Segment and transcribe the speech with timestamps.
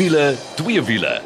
[0.00, 1.20] wiele, twee wiele.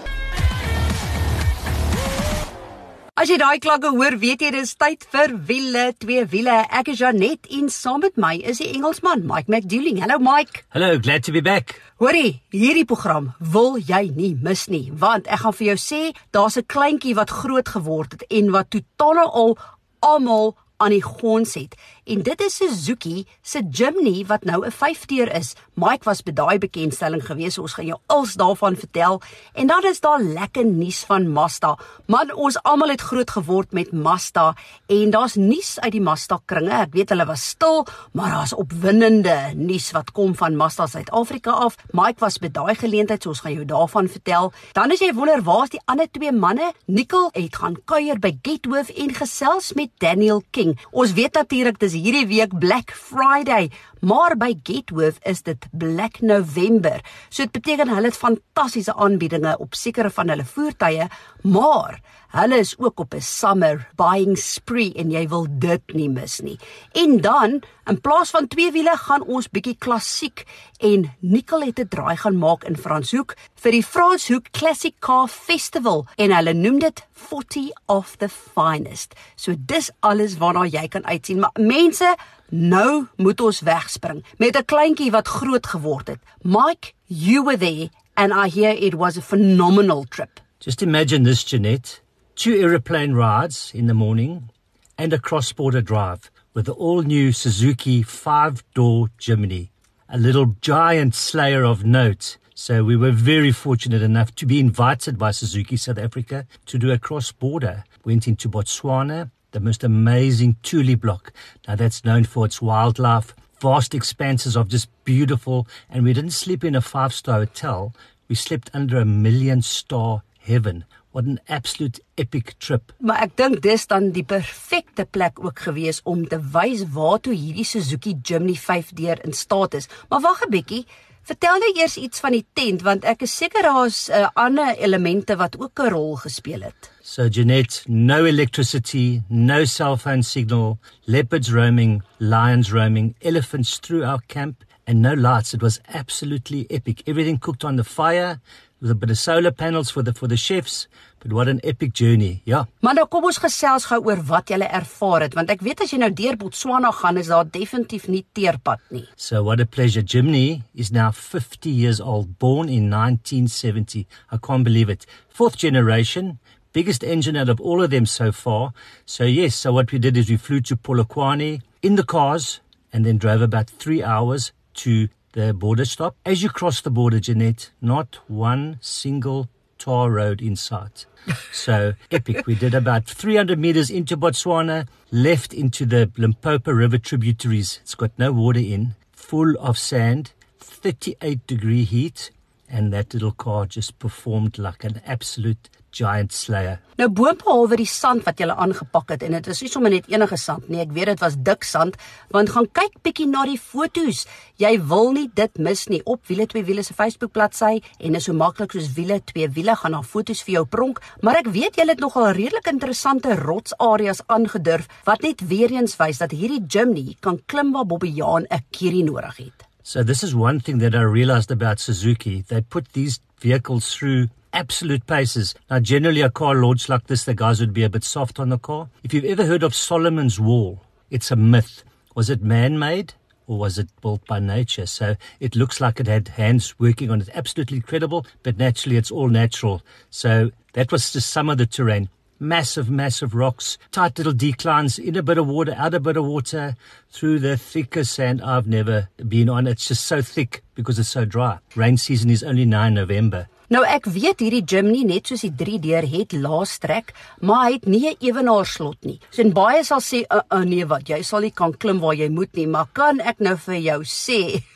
[3.15, 6.57] As jy daai klanke hoor, weet jy dis tyd vir wiele, twee wiele.
[6.75, 10.01] Ek is Janet en saam met my is die Engelsman Mike McDouling.
[10.03, 10.65] Hallo Mike.
[10.75, 11.77] Hello, glad to be back.
[12.03, 16.03] Hoorie, hierdie program wil jy nie mis nie, want ek gaan vir jou sê,
[16.35, 19.59] daar's 'n kleintjie wat groot geword het en wat totaal al
[20.03, 21.79] almal aan die gons het.
[22.05, 25.55] En dit is Suzuki se Jimny wat nou 'n 5-deur is.
[25.75, 27.59] Mike was by daai bekendstelling gewees.
[27.59, 29.21] Ons gaan jou als daarvan vertel.
[29.55, 31.79] En dan is daar lekker nuus van Mazda.
[32.07, 34.55] Man, ons almal het groot geword met Mazda
[34.87, 36.71] en daar's nuus uit die Mazda kringe.
[36.71, 41.77] Ek weet hulle was stil, maar daar's opwindende nuus wat kom van Mazda Suid-Afrika af.
[41.91, 44.53] Mike was by daai geleentheid, so ons gaan jou daarvan vertel.
[44.73, 46.73] Dan as jy wonder waar's die ander twee manne?
[46.87, 50.79] Nicole het gaan kuier by Gethoof en gesels met Daniel King.
[50.93, 53.71] Ons weet natuurlik dis hierdie week Black Friday,
[54.05, 57.01] maar by Gethoof is dit Black November.
[57.29, 61.09] So dit beteken hulle het fantastiese aanbiedinge op sekere van hulle voertuie,
[61.43, 62.01] maar
[62.35, 66.59] hulle is ook op 'n summer buying spree en jy wil dit nie mis nie.
[66.93, 70.45] En dan, in plaas van twee wiele, gaan ons bietjie klassiek
[70.79, 76.07] en Nicole het 'n draai gaan maak in Franshoek vir die Franshoek Classic Car Festival
[76.17, 79.15] en hulle noem dit 40 of the finest.
[79.37, 82.17] So dis alles waarna jy kan uitsien, maar mense
[82.49, 86.21] Nou moet ons wegspring met 'n kleintjie wat groot geword het.
[86.43, 90.41] Mike, you were there and I hear it was a phenomenal trip.
[90.59, 92.01] Just imagine this, Jeanette.
[92.35, 94.51] Two aeroplane rides in the morning
[94.97, 99.71] and a cross-border drive with the all-new Suzuki five-door Jimny,
[100.09, 102.39] a little giant slayer of note.
[102.55, 106.93] So we were very fortunate enough to be invited by Suzuki South Africa to do
[106.93, 107.85] a cross-border.
[108.05, 111.33] Went into Botswana, the most amazing Tule block.
[111.67, 116.65] Now that's known for its wildlife, vast expanses of just beautiful, and we didn't sleep
[116.65, 117.95] in a five-star hotel.
[118.29, 120.85] We slept under a million star heaven.
[121.13, 122.93] What an absolute epic trip.
[122.99, 127.67] Maar ek dink dis dan die perfekte plek ook gewees om te wys waartoe hierdie
[127.69, 129.87] Suzuki Jimny 5-deur in staat is.
[130.11, 130.83] Maar wag 'n bietjie.
[131.25, 135.39] Vertel net eers iets van die tent want ek is seker daar's uh, ander elemente
[135.41, 136.91] wat ook 'n rol gespeel het.
[137.01, 144.21] So Jeanette, no electricity, no cell phone signal, leopards roaming, lions roaming, elephants through our
[144.27, 145.55] camp and no lights.
[145.55, 147.03] It was absolutely epic.
[147.07, 148.41] Everything cooked on the fire
[148.81, 150.87] with a bit of solar panels for the for the chefs.
[151.21, 152.43] But what an epic journey.
[152.45, 152.67] Ja.
[152.81, 155.95] Maar nou kom ons gesels gou oor wat jy ervaar het want ek weet as
[155.95, 159.07] jy nou deur Botswana gaan is daar definitief nie teerpad nie.
[159.17, 160.03] So what a pleasure.
[160.05, 164.07] Jimny is now 50 years old, born in 1970.
[164.31, 165.07] I can't believe it.
[165.29, 166.39] Fourth generation,
[166.75, 168.75] biggest engine out of all of them so far.
[169.07, 172.61] So yes, so what we did is we flew to Polokwane in the cars
[172.93, 176.17] and then drove about 3 hours to the border stop.
[176.25, 179.49] As you cross the border, Jeanette, not one single
[179.79, 181.07] tar road in sight.
[181.53, 182.47] so epic.
[182.47, 187.81] We did about 300 meters into Botswana, left into the Limpopo River tributaries.
[187.83, 192.31] It's got no water in, full of sand, 38 degree heat,
[192.69, 196.81] and that little car just performed like an absolute giant slayer.
[196.99, 200.39] Nou boonbehalwe die sand wat jy aangepak het en dit is nie sommer net enige
[200.39, 200.81] sand nie.
[200.83, 201.99] Ek weet dit was dik sand
[202.35, 204.25] want gaan kyk bietjie na die fotos.
[204.63, 208.29] Jy wil nie dit mis nie op wiele twee wiele se Facebook bladsy en is
[208.29, 211.79] so maklik soos wiele twee wiele gaan na fotos vir jou pronk, maar ek weet
[211.79, 217.15] jy het nogal redelik interessante rotsareas aangedurf wat net weer eens wys dat hierdie Jimny
[217.21, 219.74] kan klim waar Bobbejaan 'n kerie nodig het.
[219.87, 222.41] So this is one thing that I realized about Suzuki.
[222.49, 225.55] They put these vehicles through absolute paces.
[225.69, 228.49] Now, generally, a car launched like this, the guys would be a bit soft on
[228.49, 228.89] the car.
[229.03, 230.81] If you've ever heard of Solomon's Wall,
[231.11, 231.85] it's a myth.
[232.15, 233.13] Was it man made?
[233.47, 234.87] Or was it built by nature?
[234.87, 237.29] So it looks like it had hands working on it.
[237.35, 239.83] Absolutely incredible, but naturally it's all natural.
[240.09, 242.09] So that was just some of the terrain.
[242.41, 246.27] Massive, massive rocks, tight little declines, in a bit of water, out a bit of
[246.27, 246.75] water,
[247.11, 249.67] through the thickest sand I've never been on.
[249.67, 251.59] It's just so thick because it's so dry.
[251.77, 253.49] Rain season is only 9 November.
[253.73, 257.73] Nou ek weet hierdie gym nie net soos die 3 deur het laastrek, maar hy
[257.79, 259.19] het nie 'n ewenaarslot nie.
[259.31, 262.15] So en baie sal sê, "Uh, uh nee, wat jy sal nie kan klim waar
[262.15, 264.63] jy moet nie," maar kan ek nou vir jou sê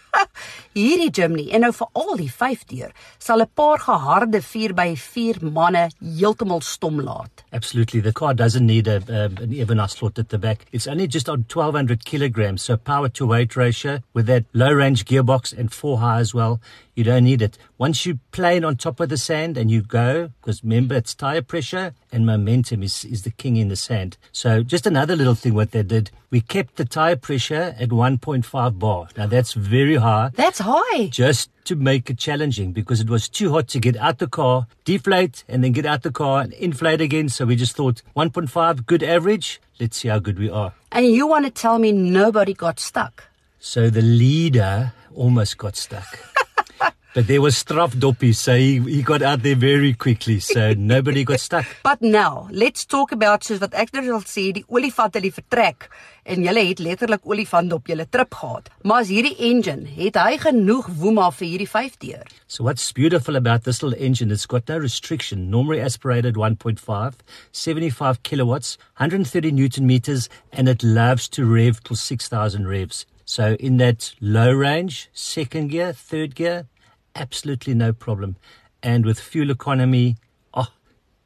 [0.75, 4.94] Hierdie Jimny en nou vir al die 5 deur sal 'n paar geharde 4 by
[4.94, 7.44] 4 manne heeltemal stom laat.
[7.52, 10.67] Absolutely the car doesn't need a, a an even slot at the back.
[10.73, 15.05] It's only just on 1200 kilograms so power to weight ratio with that low range
[15.05, 16.61] gearbox and 4 high as well.
[16.99, 17.56] You don't need it.
[17.79, 21.41] Once you plane on top of the sand and you go, because remember it's tire
[21.41, 24.19] pressure and momentum is, is the king in the sand.
[24.33, 28.79] So just another little thing what they did, we kept the tire pressure at 1.5
[28.81, 29.09] bar.
[29.17, 30.31] Now that's very high.
[30.35, 31.06] That's high.
[31.06, 34.67] Just to make it challenging because it was too hot to get out the car,
[34.85, 37.29] deflate, and then get out the car and inflate again.
[37.29, 39.61] So we just thought 1.5, good average.
[39.79, 40.73] Let's see how good we are.
[40.91, 43.23] And you want to tell me nobody got stuck?
[43.61, 46.19] So the leader almost got stuck.
[47.15, 51.41] But there was strafdoppie, so he, he got out there very quickly, so nobody got
[51.41, 51.67] stuck.
[51.83, 55.33] But now, let's talk about soos wat ek nou sal sê, die olifant in die
[55.35, 55.89] vertrek
[56.29, 58.69] en julle het letterlik olifant op julle trip gehad.
[58.85, 62.29] Maar as hierdie engine, het hy genoeg woema vir hierdie 5 deur?
[62.47, 65.49] So what's beautiful about this little engine, it's got no restriction.
[65.51, 67.15] Normally aspirated 1.5,
[67.53, 73.07] 75 kilowatts, 130 newton meters, and it loves to rev till 6,000 revs.
[73.25, 76.67] So in that low range, second gear, third gear,
[77.19, 78.37] absolutely no problem.
[78.82, 80.17] And with fuel economy,
[80.55, 80.69] oh,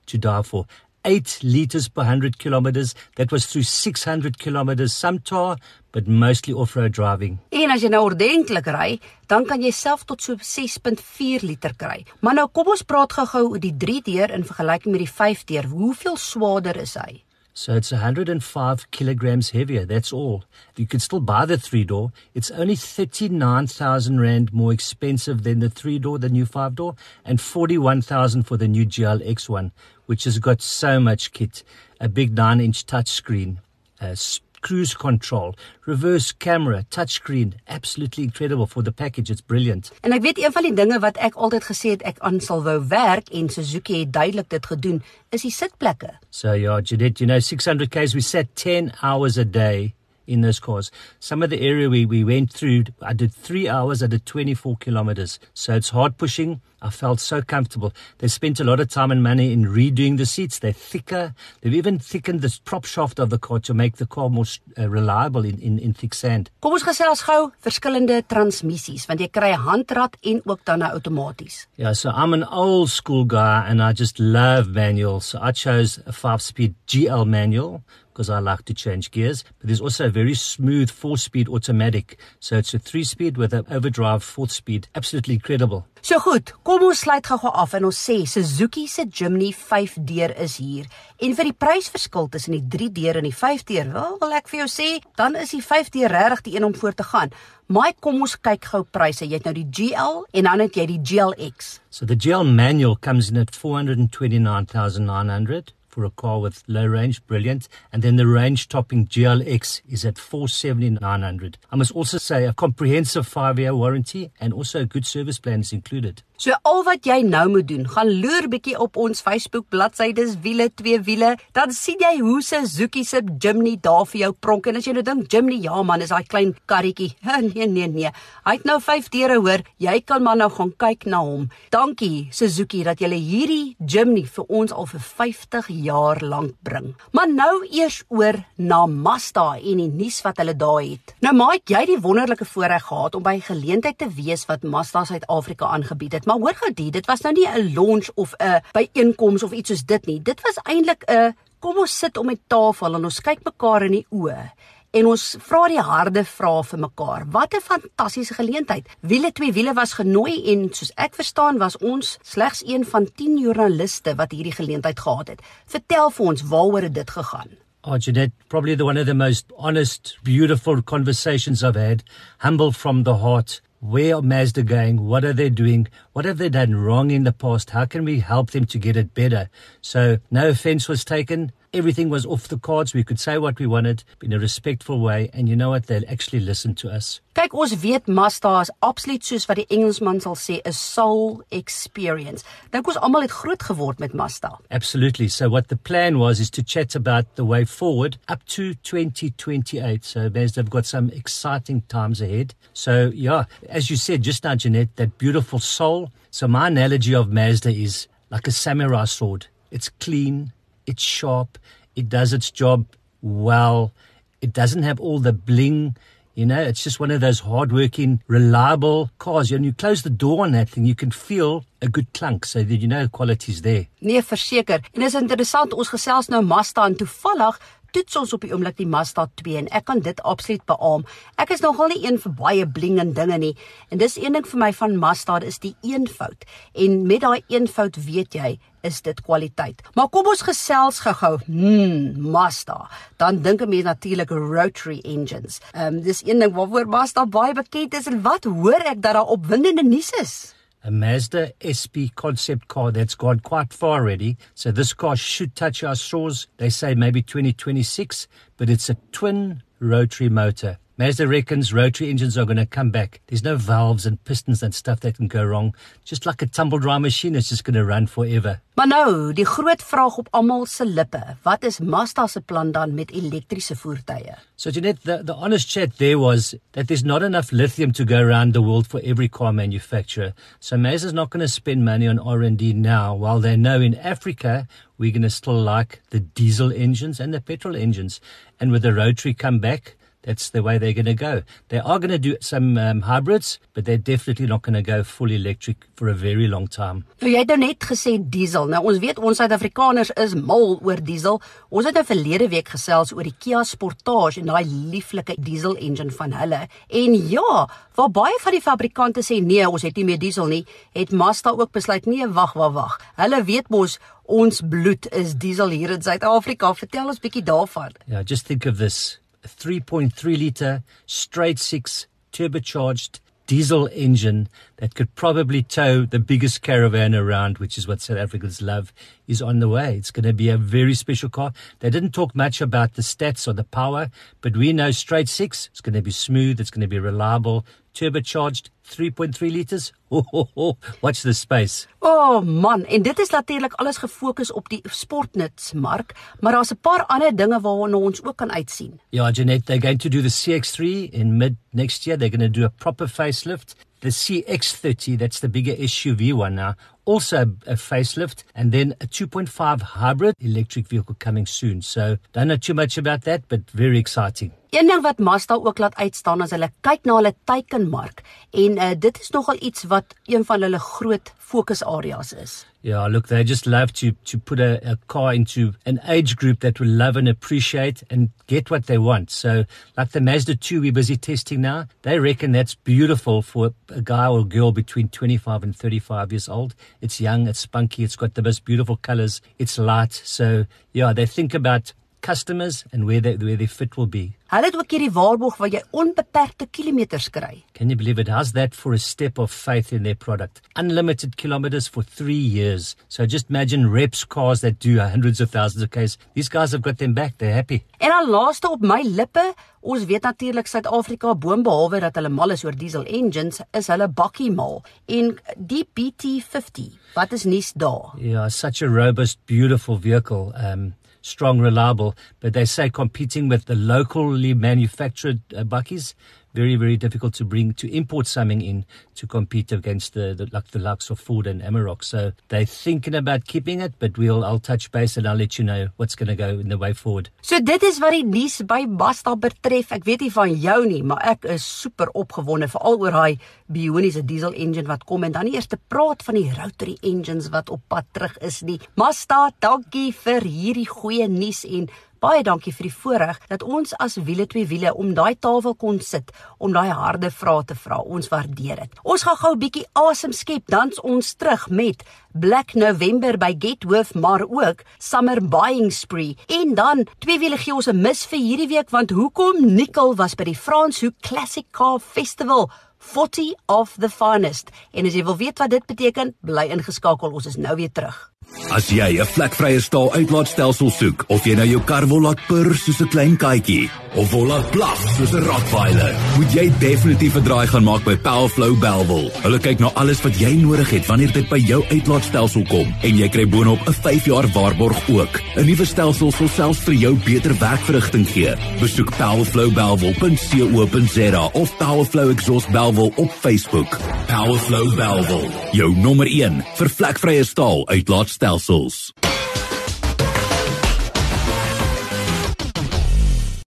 [0.06, 0.66] to die for.
[1.04, 2.94] Eight liters per 100 kilometers.
[3.16, 5.56] That was through 600 kilometers, some tar,
[5.90, 7.40] but mostly off-road driving.
[7.50, 12.04] En as jy nou ordentlik ry, dan kan jy self tot so 6.4 liter kry.
[12.22, 15.44] Maar nou kom ons praat gou-gou oor die 3 deur in vergelyking met die 5
[15.50, 15.68] deur.
[15.74, 17.24] Hoeveel swaarder is hy?
[17.54, 19.84] So it's 105 kilograms heavier.
[19.84, 20.44] That's all.
[20.76, 22.12] You can still buy the three door.
[22.34, 27.40] It's only 39,000 Rand more expensive than the three door, the new five door, and
[27.40, 29.72] 41,000 for the new GLX one,
[30.06, 31.62] which has got so much kit.
[32.00, 33.58] A big nine inch touchscreen,
[34.00, 34.16] a
[34.62, 35.54] cruise control,
[35.84, 37.54] reverse camera, touchscreen.
[37.68, 39.30] Absolutely incredible for the package.
[39.30, 39.92] It's brilliant.
[40.00, 42.64] En ek weet een van die dinge wat ek altyd gesê het ek aan sal
[42.64, 46.14] wou werk en Suzuki het duidelik dit gedoen, is die sitplekke.
[46.30, 49.92] So yeah, Jeanette, you know, 600 k's, we sat 10 hours a day
[50.26, 50.90] in those cars.
[51.20, 54.76] Some of the area we, we went through, I did three hours, I did 24
[54.76, 55.38] kilometers.
[55.54, 56.60] So it's hard pushing.
[56.82, 57.92] I felt so comfortable.
[58.18, 60.58] They spent a lot of time and money in redoing the seats.
[60.58, 61.34] They're thicker.
[61.60, 64.44] They've even thickened the prop shaft of the car to make the car more
[64.76, 66.50] uh, reliable in, in, in thick sand.
[66.60, 70.90] Kom ons gesels gou verskillende transmissies want jy kry 'n handrat en ook dan 'n
[70.90, 71.66] outomaties.
[71.76, 75.26] Yeah, so I'm an old school guy and I just love manuals.
[75.26, 79.44] So I chose a 5-speed GL manual because I like to change gears.
[79.58, 82.18] But there's also a very smooth four speed automatic.
[82.40, 84.88] So it's a three speed with an overdrive fourth speed.
[84.94, 85.86] Absolutely incredible.
[86.02, 90.32] So goed, kom ons sluit gou-gou af en ons sê Suzuki se Jimny 5 deur
[90.42, 90.88] is hier.
[91.22, 94.50] En vir die prysverskil tussen die 3 deur en die 5 deur, wel, wil ek
[94.50, 94.88] vir jou sê,
[95.20, 97.30] dan is die 5 deur regtig die een om voor te gaan.
[97.72, 99.24] Maar kom ons kyk gou pryse.
[99.24, 101.80] Jy het nou die GL en dan het jy die GLX.
[101.88, 107.68] So the GL manual comes in at 429,900 for a car with low range, brilliant.
[107.92, 111.58] And then the range topping GLX is at 47900.
[111.70, 115.60] I must also say a comprehensive five year warranty and also a good service plan
[115.60, 116.22] is included.
[116.42, 120.32] So al wat jy nou moet doen, gaan loer bietjie op ons Facebook bladsy, dis
[120.42, 124.80] wiele twee wiele, dan sien jy hoe Suzuki se Jimny daar vir jou pronk en
[124.80, 127.12] as jy nou dink Jimny, ja man, is daai klein karretjie.
[127.52, 128.10] Nee nee nee.
[128.42, 129.62] Hy het nou 5 deure hoor.
[129.78, 131.44] Jy kan maar nou gaan kyk na hom.
[131.70, 136.90] Dankie Suzuki dat jy hierdie Jimny vir ons al vir 50 jaar lank bring.
[137.14, 141.14] Maar nou eers oor na Mazda en die nuus wat hulle daar het.
[141.22, 145.70] Nou maak jy die wonderlike voorreg gehad om by geleentheid te wees wat Mazda Suid-Afrika
[145.70, 146.30] aangebied het.
[146.32, 149.68] Maar hoor gou dit, dit was nou nie 'n launch of 'n byeenkoms of iets
[149.68, 150.22] soos dit nie.
[150.22, 153.92] Dit was eintlik 'n kom ons sit om 'n tafel en ons kyk mekaar in
[153.92, 154.50] die oë
[154.90, 157.24] en ons vra die harde vrae vir mekaar.
[157.30, 158.88] Wat 'n fantastiese geleentheid.
[159.00, 163.38] Wiele twee wiele was genooi en soos ek verstaan was ons slegs een van 10
[163.38, 165.40] joernaliste wat hierdie geleentheid gehad het.
[165.66, 167.48] Vertel vir ons waaroor dit gegaan.
[167.82, 172.02] Oh, Jeanette, probably the one of the most honest, beautiful conversations I've had.
[172.38, 173.60] Humble from the heart.
[173.82, 175.04] Where are Mazda going?
[175.04, 175.88] What are they doing?
[176.12, 177.70] What have they done wrong in the past?
[177.70, 179.50] How can we help them to get it better?
[179.80, 181.50] So no offense was taken.
[181.74, 182.92] Everything was off the cards.
[182.92, 185.30] We could say what we wanted in a respectful way.
[185.32, 185.86] And you know what?
[185.86, 187.20] They'll actually listen to us.
[187.34, 192.44] Kyk, ons weet Mazda is absoluut soos wat die Engelsman sal sê, 'n soul experience.
[192.72, 194.58] Dink ons almal het groot geword met Mazda.
[194.70, 195.28] Absolutely.
[195.28, 200.04] So what the plan was is to chat about the way forward up to 2028.
[200.04, 202.54] So Mazda have got some exciting times ahead.
[202.74, 206.10] So yeah, as you said just now, Jeanette, that beautiful soul.
[206.30, 209.46] So my analogy of Mazda is like a samurai sword.
[209.70, 210.52] It's clean,
[210.86, 211.58] it's sharp,
[211.94, 212.86] it does its job
[213.20, 213.92] well.
[214.40, 215.96] It doesn't have all the bling
[216.34, 219.50] you know, it's just one of those hardworking, reliable cars.
[219.52, 222.62] When you close the door on that thing, you can feel a good clunk, so
[222.62, 223.86] that you know quality's there.
[224.00, 224.80] Nee, verseker.
[224.94, 227.60] En is interessant, ons gesels nou Mazda en toevallig
[227.92, 231.04] toets ons op die oomblik die Mazda 2 en ek kan dit absoluut beamoen.
[231.36, 233.52] Ek is nogal nie een vir baie bling en dinge nie.
[233.92, 236.48] En dis een ding vir my van Mazda, is die eenvoud.
[236.72, 239.82] En met daai eenvoud weet jy is dit kwaliteit.
[239.94, 241.38] Maar kom ons gesels gou-gou.
[241.46, 242.88] Hmm, Mazda.
[243.16, 245.60] Dan dink 'n mens natuurlik rotary engines.
[245.72, 249.12] Ehm um, dis een ding waaroor Mazda baie bekend is en wat hoor ek dat
[249.12, 250.54] daar opwindende nuus is?
[250.84, 254.36] A Mazda SP concept car that's gone quite far already.
[254.54, 256.48] So this car should touch our shores.
[256.56, 260.78] They say maybe 2026, but it's a twin rotary motor.
[260.98, 263.22] Mazda reckons rotary engines are going to come back.
[263.28, 265.74] There's no valves and pistons and stuff that can go wrong.
[266.04, 268.60] Just like a tumble dry machine, it's just going to run forever.
[268.74, 272.94] Maar nou, die groot vraag op almal se lippe, wat is Mazda se plan dan
[272.94, 274.36] met elektriese voertuie?
[274.56, 278.20] So Jeanette, the, the honest chat there was that there's not enough lithium to go
[278.20, 280.32] around the world for every car manufacturer.
[280.60, 284.66] So Mazda's not going to spend money on R&D now, while they know in Africa
[284.98, 288.20] we're going to still like the diesel engines and the petrol engines.
[288.60, 291.42] And with the rotary come back, that's the way they're going to go.
[291.68, 295.02] They are going to do some um, hybrids, but they're definitely not going to go
[295.02, 297.04] fully electric for a very long time.
[297.20, 298.68] Nou jy het nou net gesê diesel.
[298.70, 301.40] Nou ons weet ons Suid-Afrikaners is mal oor diesel.
[301.70, 306.14] Ons het nou verlede week gesels oor die Kia Sportage en daai lieflike diesel engine
[306.14, 306.64] van hulle.
[306.88, 307.66] En ja,
[307.98, 310.64] waar baie van die fabrikante sê nee, ons het nie meer diesel nie,
[310.96, 312.98] het Mazda ook besluit nee, wag, wag, wag.
[313.20, 313.98] Hulle weet mos
[314.32, 316.72] ons bloed is diesel hier in Suid-Afrika.
[316.78, 317.92] Vertel ons bietjie daarvan.
[318.06, 319.21] Yeah, just think of this.
[319.44, 324.48] A 3.3 litre straight six turbocharged diesel engine
[324.82, 328.92] that could probably tow the biggest caravan around, which is what South Africans love,
[329.28, 329.94] is on the way.
[329.96, 331.52] It's going to be a very special car.
[331.78, 334.10] They didn't talk much about the stats or the power,
[334.40, 337.64] but we know straight six, it's going to be smooth, it's going to be reliable,
[337.94, 339.92] turbocharged 3.3 liters.
[340.10, 341.86] Oh, oh, oh, watch the space.
[342.00, 347.06] Oh man, en dit is natuurlik alles gefokus op die sportnutsmark, maar daar's 'n paar
[347.06, 349.00] ander dinge waarna ons ook kan uitsien.
[349.10, 352.18] Yeah, Jeanette, they're going to do the CX3 in mid next year.
[352.18, 353.76] They're going to do a proper facelift.
[354.02, 359.80] The CX30, that's the bigger SUV one now, also a facelift, and then a 2.5
[359.82, 361.82] hybrid electric vehicle coming soon.
[361.82, 364.52] So, don't know too much about that, but very exciting.
[364.72, 368.22] Een ding wat Mazda ook laat uitstaan as hulle kyk na hulle teikenmark
[368.56, 372.62] en uh, dit is nogal iets wat een van hulle groot fokusareas is.
[372.80, 376.60] Yeah, look, they just love to to put a, a car into an age group
[376.60, 379.30] that will love and appreciate and get what they want.
[379.30, 379.64] So,
[379.96, 384.26] like the Mazda 2 we're busy testing now, they reckon that's beautiful for a guy
[384.26, 386.74] or girl between 25 and 35 years old.
[387.02, 390.12] It's young, it's spunky, it's got the most beautiful colors, it's light.
[390.12, 391.92] So, yeah, they think about
[392.22, 394.32] customers and where they where their fit will be.
[394.52, 397.62] Hulle het ook hierdie waarborg waar jy onbeperkte kilometers kry.
[397.72, 398.28] Can you believe it?
[398.28, 400.60] How's that for a step of faith in their product?
[400.76, 402.94] Unlimited kilometers for 3 years.
[403.08, 406.18] So just imagine reps cars that do hundreds of thousands of k's.
[406.34, 407.38] These guys have got them back.
[407.38, 407.82] They're happy.
[407.98, 412.64] En dan laaste op my lippe, ons weet natuurlik Suid-Afrika boonbehalwe dat hulle mal is
[412.64, 414.82] oor diesel engines, is hulle bakkie mal.
[415.08, 418.12] En die BT50, wat is nuus daar?
[418.20, 420.52] Yeah, such a robust, beautiful vehicle.
[420.60, 422.14] Um strong, reliable.
[422.40, 426.14] But they say competing with the locally manufactured uh, buckies,
[426.54, 430.68] very, very difficult to bring to import something in to compete against the, the like
[430.68, 432.04] the likes of Ford and Amarok.
[432.04, 435.64] So they're thinking about keeping it, but we'll I'll touch base and I'll let you
[435.64, 437.30] know what's going to go in the way forward.
[437.40, 439.92] So dit is wat die nuus by Basta betref.
[439.92, 443.40] Ek weet nie van jou nie, maar ek is super opgewonde veral oor daai
[443.72, 447.72] bioniese diesel engine wat kom en dan eers te praat van die rotary engines wat
[447.72, 448.78] op pad terug is nie.
[449.00, 451.88] Mazda, dankie vir hierdie goeie nuus en
[452.22, 455.96] Baie dankie vir die voorreg dat ons as wiele twee wiele om daai tafel kon
[456.06, 456.28] sit
[456.62, 457.98] om daai harde vrae te vra.
[457.98, 459.00] Ons waardeer dit.
[459.02, 464.14] Ons gaan gou 'n bietjie asem skep, dan ons terug met Black November by Getworth,
[464.14, 466.36] maar ook Summer Buying Spree.
[466.46, 470.36] En dan twee wiele gee ons 'n mis vir hierdie week want hoekom Nicole was
[470.36, 474.70] by die Franshoek Classic Car Festival 40 of the finest.
[474.92, 477.32] En as jy wil weet wat dit beteken, bly ingeskakel.
[477.32, 478.32] Ons is nou weer terug.
[478.72, 482.74] As jy 'n vlekvrye staal uitlaatstelsel soek of jy nou jou kar wil laat purr
[482.74, 487.42] soos 'n klein katjie of wil laat blaf soos 'n rottweiler, moet jy definitief 'n
[487.42, 489.30] draai gaan maak by Powerflow Belwel.
[489.42, 493.16] Hulle kyk na alles wat jy nodig het wanneer dit by jou uitlaatstelsel kom en
[493.16, 495.40] jy kry boonop 'n 5 jaar waarborg ook.
[495.56, 498.54] 'n Nuwe stelsel sal selfs vir jou beter werkverrigting gee.
[498.80, 503.98] Besoek powerflowbelwel.co.za of Powerflow Exhaust Belwel op Facebook.
[504.26, 507.88] Powerflow Belwel, jou nommer 1 vir vlekvrye staal
[508.32, 509.12] stelsels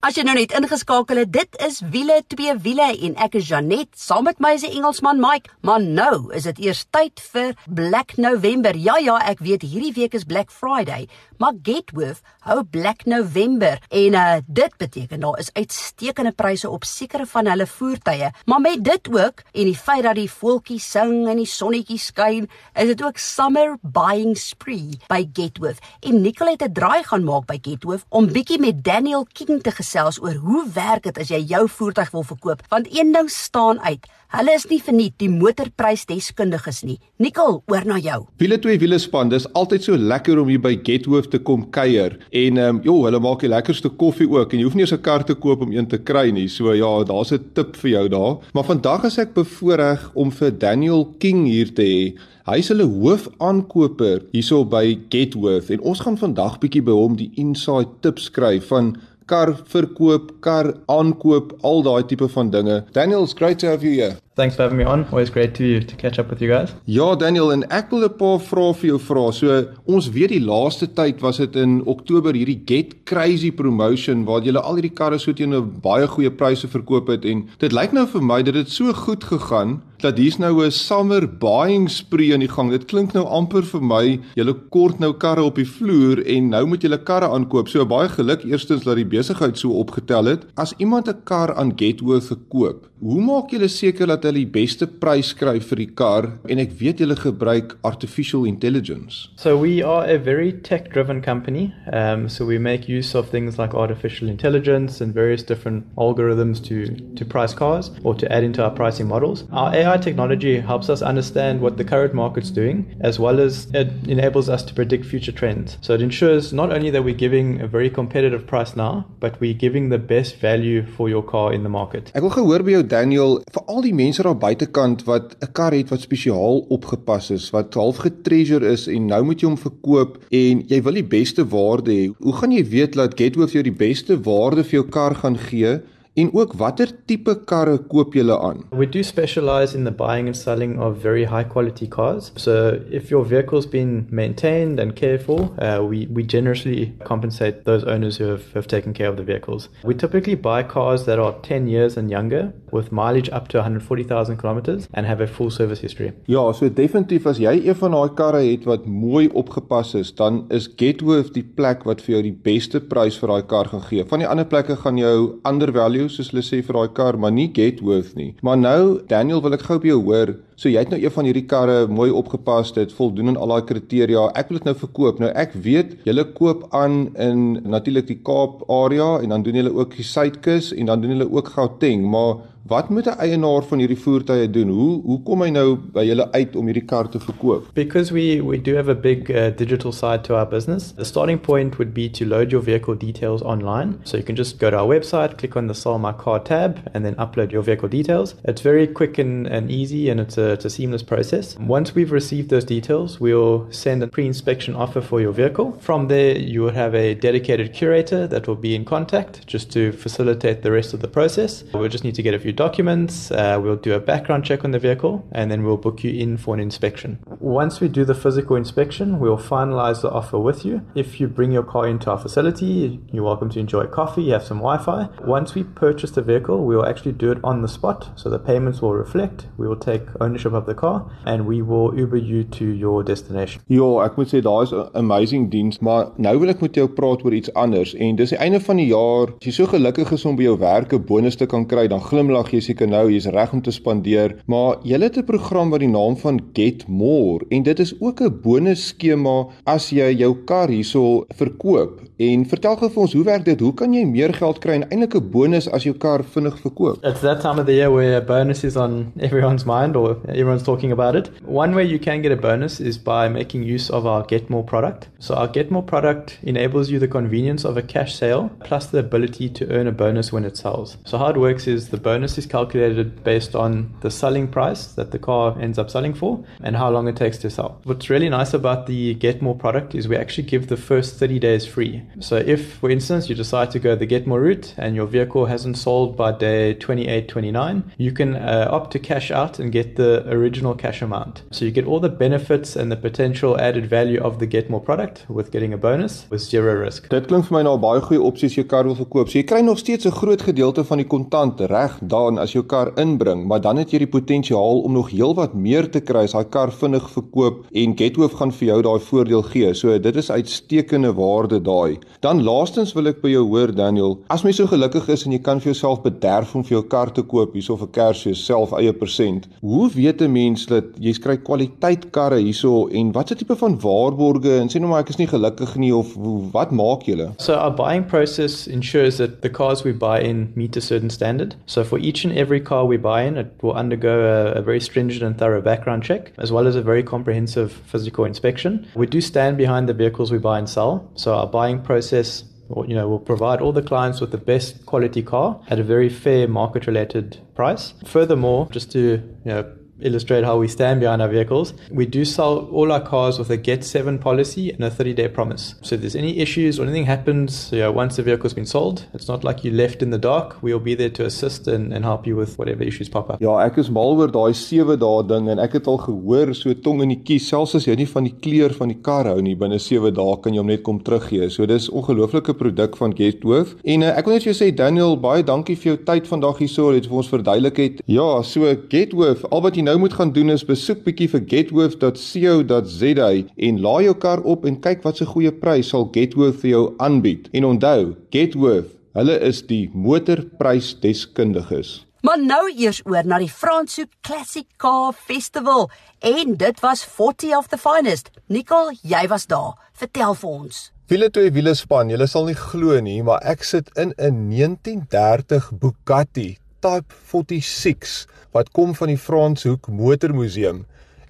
[0.05, 3.89] As jy nou net ingeskakel het, dit is wiele twee wiele en ek is Janet
[3.97, 5.49] saam met my se Engelsman Mike.
[5.65, 8.77] Maar nou is dit eers tyd vir Black November.
[8.77, 11.07] Ja ja, ek weet hierdie week is Black Friday,
[11.41, 17.25] maar Getworth hou Black November en uh, dit beteken daar is uitstekende pryse op sekere
[17.25, 18.29] van hulle voertuie.
[18.45, 22.51] Maar met dit ook en die feit dat die voeltjies sing en die sonnetjie skyn,
[22.77, 25.81] is dit ook summer buying spree by Getworth.
[26.05, 29.73] En Nicole het 'n draai gaan maak by Getworth om bietjie met Daniel King te
[29.73, 32.63] gesels gesels oor hoe werk dit as jy jou voertuig wil verkoop?
[32.73, 34.07] Want een ding staan uit.
[34.35, 36.97] Hulle is nie verniet die motorprysdeskundiges nie.
[37.23, 38.25] Nikkel, oor na jou.
[38.43, 42.19] Wiele twee wiele span, dis altyd so lekker om hier by Gethoof te kom kuier.
[42.35, 44.97] En ehm um, joh, hulle maak die lekkerste koffie ook en jy hoef nie eens
[44.97, 46.49] 'n kar te koop om een te kry nie.
[46.49, 48.37] So ja, daar's 'n tip vir jou daar.
[48.53, 52.19] Maar vandag is ek bevoorreg om vir Daniel King hier te hê.
[52.45, 57.31] Hy is hulle hoofaankoper hierso by Gethoof en ons gaan vandag bietjie by hom die
[57.41, 58.97] inside tips kry van
[59.27, 62.85] kar verkoop, kar aankoop, al daai tipe van dinge.
[62.93, 64.17] Daniel, it's great to have you here.
[64.37, 65.05] Thanks for having me on.
[65.13, 66.75] Always great to to catch up with you guys.
[66.85, 69.31] Ja, Daniel, en ek wil 'n paar vrae vir jou vra.
[69.33, 74.43] So, ons weet die laaste tyd was dit in Oktober hierdie Get Crazy promotion waar
[74.43, 77.93] jy al hierdie karre so teen 'n baie goeie pryse verkoop het en dit lyk
[77.93, 82.33] nou vir my dat dit so goed gegaan dat hier's nou 'n summer buying spree
[82.35, 82.71] aan die gang.
[82.71, 86.67] Dit klink nou amper vir my jy kort nou karre op die vloer en nou
[86.67, 87.69] moet jy karre aankoop.
[87.69, 90.43] So baie geluk eerstens dat die besigheid so opgetel het.
[90.57, 94.87] As iemand 'n kar aan Getworth gekoop, hoe maak jy seker dat hulle die beste
[94.87, 99.29] prys kry vir die kar en ek weet julle gebruik artificial intelligence.
[99.37, 101.73] So we are a very tech driven company.
[101.93, 106.77] Um so we make use of things like artificial intelligence and various different algorithms to
[107.17, 109.45] to price cars or to add into our pricing models.
[109.53, 113.89] Our AI technology helps us understand what the current market's doing as well as it
[114.09, 115.79] enables us to predict future trends.
[115.81, 119.55] So it ensures not only that we're giving a very competitive price now, but we're
[119.55, 122.11] giving the best value for your car in the market.
[122.15, 125.73] Ek wil gehoor by jou Daniel vir al die mense daar buitekant wat 'n kar
[125.73, 130.19] het wat spesiaal opgepas is, wat half getreasure is en nou moet jy hom verkoop
[130.31, 132.13] en jy wil die beste waarde hê.
[132.19, 135.81] Hoe gaan jy weet dat Getworth jou die beste waarde vir jou kar gaan gee
[136.15, 138.61] En ook watter tipe karre koop julle aan?
[138.71, 142.31] We do specialize in the buying and selling of very high quality cars.
[142.37, 147.83] So if your vehicle's been maintained and cared for, uh, we we generously compensate those
[147.85, 149.69] owners who have, have taken care of the vehicles.
[149.83, 154.37] We typically buy cars that are 10 years and younger with mileage up to 140,000
[154.37, 156.13] kilometers and have a full service history.
[156.27, 160.45] Ja, so definitief as jy een van daai karre het wat mooi opgepas is, dan
[160.51, 164.07] is Getworth die plek wat vir jou die beste prys vir daai kar gaan gee.
[164.07, 167.17] Van die ander plekke gaan jou ander value value soos hulle sê vir daai kar,
[167.17, 168.35] maar nie get worth nie.
[168.43, 170.35] Maar nou, Daniel, wil ek gou by jou hoor.
[170.57, 173.67] So jy het nou een van hierdie karre mooi opgepas, dit voldoen aan al daai
[173.69, 174.29] kriteria.
[174.39, 175.21] Ek wil dit nou verkoop.
[175.23, 179.75] Nou ek weet julle koop aan in natuurlik die Kaap area en dan doen julle
[179.75, 183.79] ook die Suidkus en dan doen julle ook Gauteng, maar Wat moet 'n eienaar van
[183.79, 184.69] hierdie voertuie doen?
[184.69, 187.67] Hoe hoe kom hy nou by julle uit om hierdie kar te verkoop?
[187.75, 190.93] Because we we do have a big uh, digital side to our business.
[190.93, 193.95] The starting point would be to load your vehicle details online.
[194.05, 196.79] So you can just go to our website, click on the sell my car tab
[196.95, 198.35] and then upload your vehicle details.
[198.45, 201.59] It's very quick and, and easy and it's a, it's a seamless process.
[201.59, 205.73] Once we've received those details, we'll send a pre-inspection offer for your vehicle.
[205.81, 209.93] From there, you will have a dedicated curator that will be in contact just to
[209.93, 211.65] facilitate the rest of the process.
[211.75, 214.71] We'll just need to get a few documents, uh, we'll do a background check on
[214.71, 217.19] the vehicle, and then we'll book you in for an inspection.
[217.41, 220.81] Once we do the physical inspection, we'll finalize the offer with you.
[220.95, 224.45] If you bring your car into our facility, you're welcome to enjoy coffee, you have
[224.45, 225.09] some Wi Fi.
[225.27, 228.81] Once we purchase the vehicle, we'll actually do it on the spot, so the payments
[228.81, 229.47] will reflect.
[229.57, 233.63] We will take ownership of the car, and we will Uber you to your destination.
[233.67, 236.89] Ja, ek moet sê daar is 'n amazing diens, maar nou wil ek met jou
[236.89, 239.29] praat oor iets anders en dis die einde van die jaar.
[239.39, 242.01] As jy so gelukkig is om by jou werk 'n bonus te kan kry, dan
[242.01, 245.71] glimlag dag jy seker nou jy's reg om te spandeer, maar jy het 'n program
[245.71, 250.13] wat die naam van Get More en dit is ook 'n bonus skema as jy
[250.19, 252.01] jou kar hierso verkoop.
[252.19, 253.61] En vertel gou vir ons, hoe werk dit?
[253.61, 257.05] Hoe kan jy meer geld kry en eintlik 'n bonus as jou kar vinnig verkoop?
[257.05, 260.93] It's that time of the year where bonus is on everyone's mind or everyone's talking
[260.93, 261.31] about it.
[261.45, 264.65] One way you can get a bonus is by making use of our Get More
[264.65, 265.09] product.
[265.19, 268.99] So our Get More product enables you the convenience of a cash sale plus the
[268.99, 270.97] ability to earn a bonus when it sells.
[271.05, 274.95] So how it works is the bonus bonus is calculated based on the selling price
[274.97, 277.81] that the car ends up selling for and how long it takes to sell.
[277.85, 281.39] What's really nice about the Get More product is we actually give the first 30
[281.39, 282.03] days free.
[282.21, 285.47] So if, for instance, you decide to go the Get More route and your vehicle
[285.47, 289.97] hasn't sold by day 28, 29, you can uh, opt to cash out and get
[289.97, 291.43] the original cash amount.
[291.51, 294.81] So you get all the benefits and the potential added value of the Get More
[294.81, 297.09] product with getting a bonus with zero risk.
[297.09, 299.31] Dit klink vir my nou baie goeie opsies jy kar wil verkoop.
[299.31, 302.65] So jy kry nog steeds 'n groot gedeelte van die kontant reg dan as jou
[302.65, 306.35] kar inbring, maar dan het jy die potensiaal om nog heelwat meer te kry as
[306.37, 309.73] daai kar vinnig verkoop en Gethoof gaan vir jou daai voordeel gee.
[309.77, 311.99] So dit is uitstekende waarde daai.
[312.25, 315.41] Dan laastens wil ek by jou hoor Daniel, as jy so gelukkig is en jy
[315.45, 318.93] kan vir jouself bederf om vir jou kar te koop hierso vir Kersfees self eie
[318.93, 319.49] persent.
[319.61, 324.61] Hoe weet 'n mens dat jy kry kwaliteit karre hierso en watse tipe van waarborge
[324.61, 326.15] en sê nou maar ek is nie gelukkig nie of
[326.53, 327.33] wat maak julle?
[327.39, 331.57] So our buying process ensures that the cars we buy in meet a certain standard.
[331.67, 334.81] So for each and every car we buy in, it will undergo a, a very
[334.81, 338.87] stringent and thorough background check, as well as a very comprehensive physical inspection.
[338.95, 341.11] We do stand behind the vehicles we buy and sell.
[341.15, 342.45] So our buying process
[342.87, 346.09] you know, will provide all the clients with the best quality car at a very
[346.09, 347.95] fair market related price.
[348.05, 352.67] Furthermore, just to, you know, illustrate how we stand behind our vehicles, we do sell
[352.73, 355.75] all our cars with a Get 7 policy and a 30 day promise.
[355.83, 359.07] So if there's any issues or anything happens you know, once the vehicle's been sold,
[359.15, 360.63] it's not like you left in the dark.
[360.63, 363.41] We'll be there to assist and, and help you with whatever issues pop up.
[363.41, 366.75] Ja, ek is mal oor daai 7 dae ding en ek het al gehoor so
[366.85, 369.39] tong in die kies, selfs as jy nie van die kleur van die kar hou
[369.45, 371.49] nie, binne 7 dae kan jy hom net kom teruggee.
[371.53, 373.77] So dis ongelooflike produk van Getworth.
[373.85, 376.63] En uh, ek wil net vir jou sê Daniel, baie dankie vir jou tyd vandag
[376.65, 378.05] hierso, dit vir ons verduidelik het.
[378.11, 383.29] Ja, so Getworth, al wat jy nou moet gaan doen is besoek bietjie vir getworth.co.za
[383.69, 386.85] en laai jou kar op en kyk wat se goeie prys sal Getworth vir jou
[387.05, 387.43] aanbied.
[387.53, 388.03] En onthou,
[388.35, 391.91] Getworth, hulle is die motorprysdeskundiges.
[392.25, 395.91] Maar nou eers oor na die Franshoek Classic Car Festival
[396.25, 398.31] en dit was 40 of the finest.
[398.49, 399.77] Nicole, jy was daar.
[399.93, 400.93] Vertel vir ons.
[401.13, 405.69] Wiele toe wiele span, jy sal nie glo nie, maar ek sit in 'n 1930
[405.77, 410.85] Bugatti Type 46 wat kom van die Franshoek Motormuseum.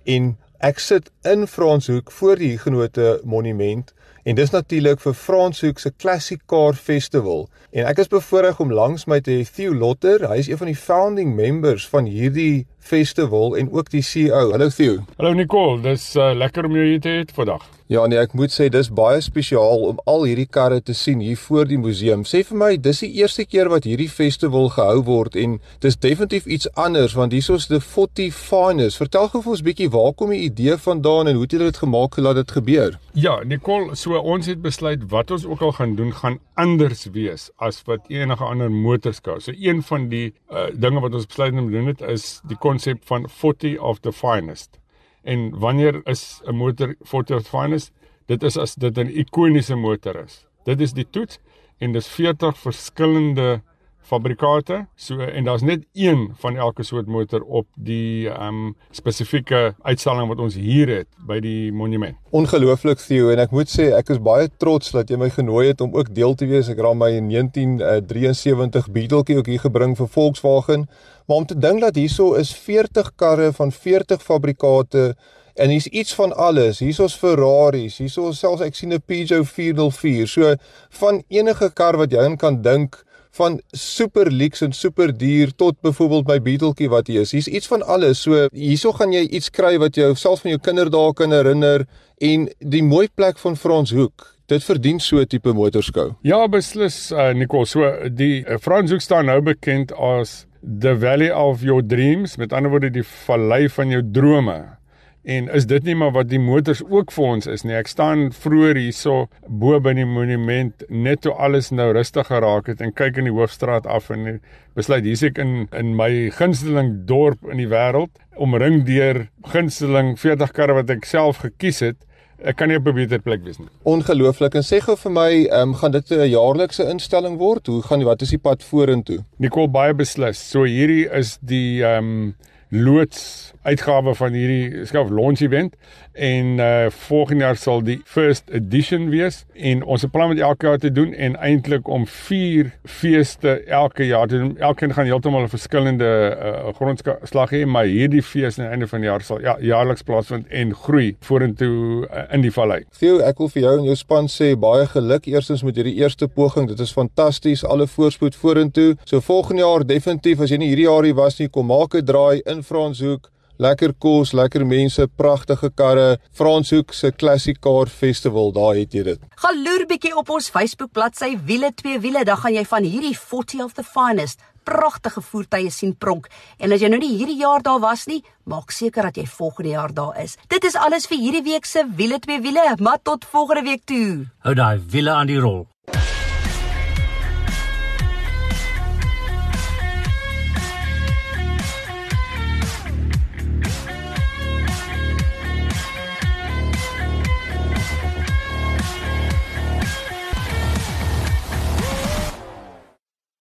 [0.05, 0.35] En
[0.65, 3.93] ek sit in Franshoek voor die Huguenote Monument
[4.25, 7.47] en dis natuurlik vir Franshoek se Classic Car Festival.
[7.73, 10.25] En ek is bevoorreg om langs my te hê Theo Lotter.
[10.29, 14.69] Hy is een van die founding members van hierdie festival en ook die CEO hallo
[14.69, 18.33] Theo Hallo Nicole dis uh, lekker om jou hier te hê vandag Ja nee, ek
[18.33, 22.23] moet sê dis baie spesiaal om al hierdie karre te sien hier voor die museum.
[22.25, 26.49] Sê vir my, dis die eerste keer wat hierdie festival gehou word en dis definitief
[26.49, 28.97] iets anders want hierso's the 40 finest.
[29.03, 31.83] Vertel gou vir ons bietjie waar kom die idee vandaan en hoe het julle dit
[31.83, 32.97] gemaak laat dit gebeur?
[33.13, 37.51] Ja, Nicole, so ons het besluit wat ons ook al gaan doen gaan anders wees
[37.61, 39.37] as wat enige ander motorskou.
[39.45, 42.57] So een van die uh, dinge wat ons besluit om te doen het is die
[42.75, 44.79] konsep van 40 of the finest.
[45.23, 47.93] En wanneer is 'n motor Ford Finest?
[48.27, 50.47] Dit is as dit 'n ikoniese motor is.
[50.65, 51.39] Dit is die toets
[51.79, 53.63] en dis 40 verskillende
[54.05, 54.85] fabrikate.
[54.97, 60.29] So en daar's net een van elke soort motor op die ehm um, spesifieke uitstalling
[60.29, 62.17] wat ons hier het by die monument.
[62.31, 65.81] Ongelooflik Theo en ek moet sê ek is baie trots dat jy my genooi het
[65.81, 66.69] om ook deel te wees.
[66.69, 70.89] Ek raam my 1973 Beetletjie ook hier gebring vir Volkswagen.
[71.27, 75.15] Maar om te dink dat hierso is 40 karre van 40 fabrikate
[75.55, 76.79] en hier's iets van alles.
[76.79, 80.27] Hierso's Ferraris, hierso's selfs ek sien 'n Peugeot 404.
[80.27, 80.55] So
[80.91, 83.04] van enige kar wat jy in kan dink
[83.35, 87.33] van super luxe en super duur tot byvoorbeeld my Beetletjie wat hier is.
[87.35, 88.23] Hier's iets van alles.
[88.23, 91.87] So hierso gaan jy iets kry wat jou selfs van jou kinderdae kan herinner
[92.23, 94.31] en die mooi plek van Franshoek.
[94.47, 96.15] Dit verdien so 'n tipe motorskou.
[96.23, 97.67] Ja, beslis uh, Nicole.
[97.67, 102.71] So die uh, Franshoek staan nou bekend as the valley of your dreams, met ander
[102.71, 104.77] woorde die vallei van jou drome.
[105.25, 107.73] En is dit nie maar wat die motors ook vir ons is nie.
[107.79, 109.15] Ek staan vroeër hierso
[109.49, 113.33] bo by die monument net toe alles nou rustig geraak het en kyk in die
[113.33, 114.43] hoofstraat af en
[114.77, 120.53] besluit hier's ek in in my gunsteling dorp in die wêreld omring deur gunsteling 40
[120.53, 121.97] karre wat ek self gekies het.
[122.45, 123.69] Ek kan nie op 'n beter plek wees nie.
[123.85, 124.55] Ongelooflik.
[124.55, 127.67] En sê gou vir my, ehm um, gaan dit 'n jaarlikse instelling word?
[127.67, 129.25] Hoe gaan wat is die pad vorentoe?
[129.39, 130.51] Nicole baie beslis.
[130.51, 132.35] So hierdie is die ehm um,
[132.75, 135.77] loods uitgawe van hierdie skaf launch event
[136.13, 136.73] en uh
[137.07, 141.15] volgende jaar sal die first edition wees en ons plan met elke jaar te doen
[141.15, 144.53] en eintlik om 4 feeste elke jaar te doen.
[144.59, 149.01] Elkeen gaan heeltemal 'n verskillende uh grondslag hê, maar hierdie fees aan die einde van
[149.01, 152.85] die jaar sal ja jaarliks plaasvind en groei vorentoe uh, in die vallei.
[152.99, 156.29] Theo, ek wil vir jou en jou span sê baie geluk eerstens met hierdie eerste
[156.29, 156.69] poging.
[156.69, 157.65] Dit is fantasties.
[157.65, 158.97] Alle voorspoed vorentoe.
[159.05, 162.05] So volgende jaar definitief as jy nie hierdie jaar hier was nie, kom maak 'n
[162.05, 163.31] draai in Franshoek
[163.63, 169.21] lekker kos, lekker mense, pragtige karre, Franshoek se Classic Car Festival, daar het jy dit.
[169.43, 173.15] Gaan loer bietjie op ons Facebook bladsy Wiele twee wiele, dan gaan jy van hierdie
[173.19, 176.31] 40 of the finest pragtige voertuie sien pronk.
[176.57, 179.75] En as jy nou nie hierdie jaar daar was nie, maak seker dat jy volgende
[179.75, 180.39] jaar daar is.
[180.49, 184.25] Dit is alles vir hierdie week se Wiele twee wiele, maar tot volgende week toe.
[184.41, 185.67] Hou daai wiele aan die rol.